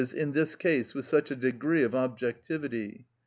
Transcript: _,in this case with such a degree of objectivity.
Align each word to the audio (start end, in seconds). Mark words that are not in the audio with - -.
_,in 0.15 0.31
this 0.31 0.55
case 0.55 0.95
with 0.95 1.05
such 1.05 1.29
a 1.29 1.35
degree 1.35 1.83
of 1.83 1.93
objectivity. 1.93 3.05